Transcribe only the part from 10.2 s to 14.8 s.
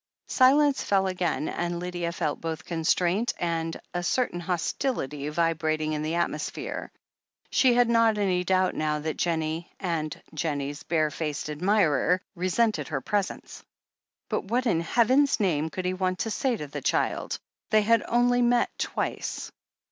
Jennie's barefaced admirer, resented her presence. But what